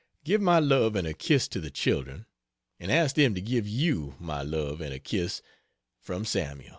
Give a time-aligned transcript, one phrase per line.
[0.23, 2.25] Give my love and a kiss to the children,
[2.79, 5.43] and ask them to give you my love and a kiss
[5.99, 6.69] from SAML.